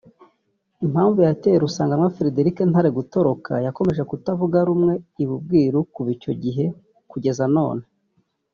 Impamvu 0.85 1.19
yateye 1.27 1.57
Rusanganwa 1.63 2.13
Fredric 2.15 2.57
Ntare 2.71 2.89
gutoroka 2.97 3.53
yakomeje 3.65 4.03
kutavuga 4.11 4.57
rumwe 4.67 4.93
iba 5.21 5.33
ubwiru 5.37 5.79
kuva 5.93 6.09
icyo 6.15 6.33
gihe 6.43 6.65
kugeza 7.11 7.45
none 7.55 7.83